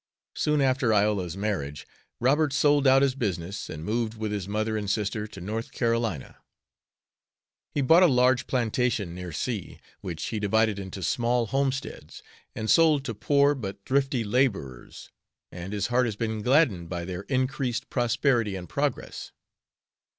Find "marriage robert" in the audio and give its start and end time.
1.37-2.53